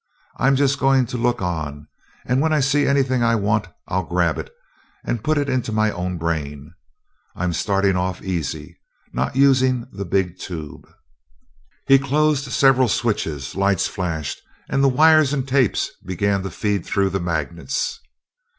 [0.37, 1.87] I'm just going to look on,
[2.25, 4.49] and when I see anything I want, I'll grab it
[5.05, 6.73] and put it into my own brain.
[7.35, 8.79] I'm starting off easy,
[9.13, 10.89] not using the big tube."
[11.85, 17.11] He closed several switches, lights flashed, and the wires and tapes began to feed through
[17.11, 17.99] the magnets.